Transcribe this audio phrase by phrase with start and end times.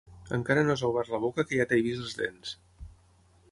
[0.37, 2.57] Encara no has obert la boca que ja t'he vist les dents.